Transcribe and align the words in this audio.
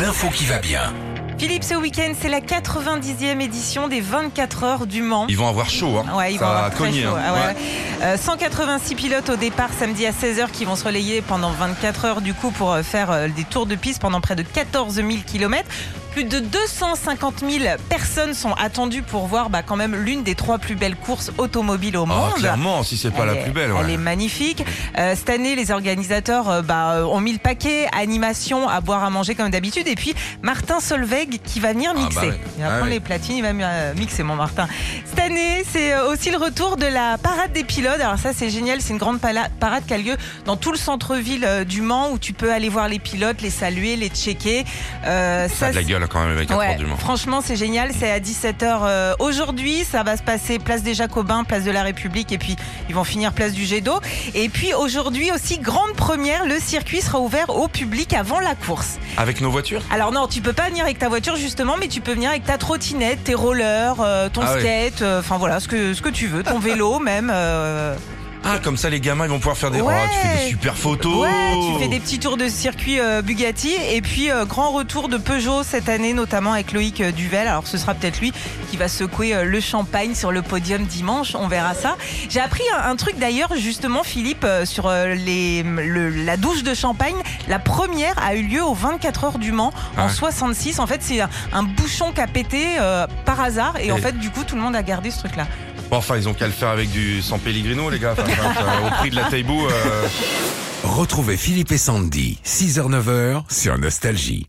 l'info 0.00 0.28
qui 0.28 0.46
va 0.46 0.58
bien. 0.58 0.92
Philippe, 1.38 1.62
ce 1.62 1.74
week-end, 1.74 2.12
c'est 2.20 2.28
la 2.28 2.40
90e 2.40 3.40
édition 3.40 3.86
des 3.86 4.00
24 4.00 4.64
heures 4.64 4.86
du 4.88 5.02
Mans. 5.02 5.26
Ils 5.28 5.36
vont 5.36 5.48
avoir 5.48 5.70
chaud, 5.70 5.98
hein. 5.98 6.16
Ouais, 6.16 6.32
ils 6.34 6.38
Ça 6.38 6.44
vont 6.46 6.50
va 6.50 6.56
avoir 6.58 6.70
très 6.72 6.84
cogner, 6.86 7.02
chaud. 7.04 7.10
hein. 7.16 7.22
Ah 7.24 7.32
ouais, 7.32 7.38
Ouais. 7.38 7.46
ouais. 7.46 7.54
Euh, 8.02 8.16
186 8.16 8.94
pilotes 8.96 9.28
au 9.30 9.36
départ 9.36 9.70
samedi 9.78 10.04
à 10.04 10.10
16h 10.10 10.50
qui 10.50 10.64
vont 10.64 10.74
se 10.74 10.84
relayer 10.84 11.22
pendant 11.22 11.50
24 11.52 12.04
heures 12.06 12.20
du 12.22 12.34
coup 12.34 12.50
pour 12.50 12.72
euh, 12.72 12.82
faire 12.82 13.10
euh, 13.12 13.28
des 13.28 13.44
tours 13.44 13.66
de 13.66 13.76
piste 13.76 14.00
pendant 14.00 14.20
près 14.20 14.34
de 14.36 14.42
14 14.42 14.94
000 14.96 15.08
km. 15.26 15.64
Plus 16.12 16.24
de 16.24 16.40
250 16.40 17.44
000 17.48 17.64
personnes 17.88 18.34
sont 18.34 18.52
attendues 18.54 19.02
pour 19.02 19.26
voir 19.26 19.50
bah, 19.50 19.62
quand 19.62 19.76
même 19.76 19.94
l'une 19.94 20.24
des 20.24 20.34
trois 20.34 20.58
plus 20.58 20.74
belles 20.74 20.96
courses 20.96 21.30
automobiles 21.38 21.96
au 21.96 22.04
Ah, 22.04 22.06
monde. 22.06 22.34
clairement, 22.34 22.82
si 22.82 22.96
c'est 22.96 23.10
pas 23.12 23.20
Elle 23.22 23.26
la 23.28 23.34
est- 23.34 23.42
plus 23.44 23.52
belle. 23.52 23.70
Elle 23.84 23.90
est 23.90 23.96
magnifique. 23.98 24.64
Euh, 24.98 25.14
cette 25.14 25.30
année, 25.30 25.54
les 25.54 25.70
organisateurs 25.70 26.48
euh, 26.50 26.62
bah, 26.62 26.92
euh, 26.94 27.04
ont 27.04 27.20
mis 27.20 27.32
le 27.32 27.38
paquet, 27.38 27.86
animation, 27.96 28.68
à 28.68 28.80
boire, 28.80 29.04
à 29.04 29.10
manger 29.10 29.34
comme 29.36 29.50
d'habitude. 29.50 29.86
Et 29.86 29.94
puis 29.94 30.14
Martin 30.42 30.80
Solveig 30.80 31.27
qui 31.44 31.60
va 31.60 31.72
venir 31.72 31.92
Ah, 31.94 31.98
mixer. 31.98 32.20
bah 32.20 32.26
ouais. 32.28 32.40
Il 32.56 32.62
va 32.62 32.66
Ah 32.68 32.70
prendre 32.70 32.84
ouais. 32.86 32.90
les 32.90 33.00
platines, 33.00 33.36
il 33.36 33.42
va 33.42 33.48
euh, 33.50 33.94
mixer 33.94 34.22
mon 34.22 34.36
Martin. 34.36 34.66
Cette 35.04 35.18
année, 35.18 35.64
c'est 35.70 35.92
euh, 35.92 36.10
aussi 36.10 36.30
le 36.30 36.38
retour 36.38 36.76
de 36.76 36.86
la 36.86 37.18
parade 37.18 37.52
des 37.52 37.64
pilotes. 37.64 38.00
Alors 38.00 38.18
ça, 38.18 38.30
c'est 38.32 38.50
génial. 38.50 38.80
C'est 38.80 38.92
une 38.92 38.98
grande 38.98 39.20
parade 39.20 39.82
qui 39.86 39.94
a 39.94 39.98
lieu 39.98 40.16
dans 40.46 40.56
tout 40.56 40.72
le 40.72 40.78
centre-ville 40.78 41.44
euh, 41.44 41.64
du 41.64 41.82
Mans 41.82 42.10
où 42.10 42.18
tu 42.18 42.32
peux 42.32 42.52
aller 42.52 42.68
voir 42.68 42.88
les 42.88 42.98
pilotes, 42.98 43.42
les 43.42 43.50
saluer, 43.50 43.96
les 43.96 44.08
checker. 44.08 44.64
Euh, 45.04 45.48
Ça 45.48 45.66
a 45.66 45.70
de 45.70 45.76
la 45.76 45.82
gueule 45.82 46.06
quand 46.08 46.20
même 46.24 46.36
avec 46.36 46.50
Ouais, 46.50 46.76
du 46.76 46.86
Mans. 46.86 46.96
franchement, 46.96 47.40
c'est 47.44 47.56
génial. 47.56 47.90
C'est 47.98 48.10
à 48.10 48.20
17h 48.20 49.16
aujourd'hui. 49.18 49.84
Ça 49.84 50.02
va 50.02 50.16
se 50.16 50.22
passer 50.22 50.58
place 50.58 50.82
des 50.82 50.94
Jacobins, 50.94 51.44
place 51.44 51.64
de 51.64 51.70
la 51.70 51.82
République, 51.82 52.32
et 52.32 52.38
puis 52.38 52.56
ils 52.88 52.94
vont 52.94 53.04
finir 53.04 53.32
place 53.32 53.52
du 53.52 53.64
Jet 53.66 53.80
d'eau. 53.80 54.00
Et 54.34 54.48
puis 54.48 54.72
aujourd'hui 54.74 55.30
aussi, 55.32 55.58
grande 55.58 55.92
première, 55.94 56.46
le 56.46 56.58
circuit 56.58 57.00
sera 57.00 57.20
ouvert 57.20 57.50
au 57.50 57.68
public 57.68 58.12
avant 58.14 58.40
la 58.40 58.54
course. 58.54 58.98
Avec 59.16 59.40
nos 59.40 59.50
voitures? 59.50 59.82
Alors 59.90 60.12
non, 60.12 60.26
tu 60.26 60.40
peux 60.40 60.52
pas 60.52 60.68
venir 60.68 60.84
avec 60.84 60.98
ta 60.98 61.08
voiture 61.08 61.17
justement, 61.36 61.76
mais 61.78 61.88
tu 61.88 62.00
peux 62.00 62.12
venir 62.12 62.30
avec 62.30 62.44
ta 62.44 62.58
trottinette, 62.58 63.24
tes 63.24 63.34
rollers, 63.34 63.96
euh, 64.00 64.28
ton 64.28 64.42
Ah 64.42 64.58
skate, 64.58 65.02
euh, 65.02 65.20
enfin 65.20 65.36
voilà, 65.38 65.60
ce 65.60 65.68
que, 65.68 65.94
ce 65.94 66.02
que 66.02 66.08
tu 66.08 66.26
veux, 66.26 66.42
ton 66.42 66.58
vélo 66.58 66.98
même. 67.00 67.32
Ah, 68.58 68.64
comme 68.64 68.76
ça 68.76 68.90
les 68.90 69.00
gamins 69.00 69.24
ils 69.24 69.30
vont 69.30 69.38
pouvoir 69.38 69.56
faire 69.56 69.70
des. 69.70 69.80
Ouais. 69.80 69.94
Oh, 70.04 70.08
tu 70.22 70.28
fais 70.28 70.34
des 70.44 70.50
super 70.50 70.76
photos 70.76 71.22
Ouais, 71.22 71.54
tu 71.74 71.78
fais 71.82 71.88
des 71.88 72.00
petits 72.00 72.18
tours 72.18 72.36
de 72.36 72.48
circuit 72.48 72.98
euh, 73.00 73.22
Bugatti 73.22 73.72
et 73.92 74.00
puis 74.02 74.30
euh, 74.30 74.44
grand 74.44 74.70
retour 74.72 75.08
de 75.08 75.16
Peugeot 75.16 75.62
cette 75.62 75.88
année, 75.88 76.12
notamment 76.12 76.52
avec 76.52 76.72
Loïc 76.72 77.00
euh, 77.00 77.12
Duvel. 77.12 77.46
Alors 77.46 77.66
ce 77.66 77.78
sera 77.78 77.94
peut-être 77.94 78.20
lui 78.20 78.32
qui 78.70 78.76
va 78.76 78.88
secouer 78.88 79.44
le 79.44 79.60
champagne 79.60 80.14
sur 80.14 80.32
le 80.32 80.42
podium 80.42 80.84
dimanche. 80.84 81.34
On 81.34 81.46
verra 81.48 81.74
ça. 81.74 81.96
J'ai 82.28 82.40
appris 82.40 82.62
un, 82.76 82.90
un 82.90 82.96
truc 82.96 83.18
d'ailleurs 83.18 83.54
justement, 83.56 84.02
Philippe, 84.02 84.46
sur 84.64 84.90
les, 84.90 85.62
le- 85.62 86.08
la 86.10 86.36
douche 86.36 86.62
de 86.62 86.74
champagne. 86.74 87.16
La 87.48 87.58
première 87.58 88.14
a 88.22 88.34
eu 88.34 88.42
lieu 88.42 88.62
aux 88.64 88.74
24 88.74 89.24
heures 89.24 89.38
du 89.38 89.52
Mans 89.52 89.72
en 89.96 90.06
Ouais. 90.06 90.12
66. 90.12 90.78
En 90.80 90.86
fait, 90.86 91.00
c'est 91.02 91.20
un, 91.20 91.28
un 91.52 91.62
bouchon 91.62 92.12
qui 92.12 92.20
a 92.20 92.26
pété 92.26 92.66
par 93.24 93.40
hasard 93.40 93.74
et, 93.80 93.92
en 93.92 93.96
fait, 93.98 94.18
du 94.18 94.30
coup, 94.30 94.44
tout 94.44 94.56
le 94.56 94.62
monde 94.62 94.74
a 94.76 94.82
gardé 94.82 95.10
ce 95.10 95.18
truc-là. 95.20 95.46
Bon, 95.90 95.96
enfin, 95.96 96.16
ils 96.16 96.28
ont 96.28 96.34
qu'à 96.34 96.46
le 96.46 96.52
faire 96.52 96.68
avec 96.68 96.90
du 96.90 97.22
San 97.22 97.40
Pellegrino, 97.40 97.88
les 97.90 97.98
gars. 97.98 98.12
Au 98.12 98.90
prix 99.00 99.10
de 99.10 99.16
la 99.16 99.24
Taibou. 99.24 99.66
euh, 99.66 100.06
Retrouvez 100.84 101.36
Philippe 101.36 101.72
et 101.72 101.78
Sandy, 101.78 102.38
6h-9h 102.44 103.42
sur 103.50 103.78
Nostalgie. 103.78 104.46